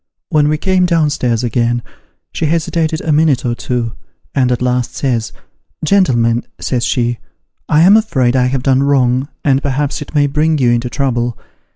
[0.29, 1.83] When we came down stairs again,
[2.33, 3.93] she hesitated a minute or two,
[4.33, 5.31] and at last says,'
[5.85, 7.19] Gentlemen,' says she,'
[7.69, 11.37] I am afraid I have done wrong, and perhaps it may bring you into trouble.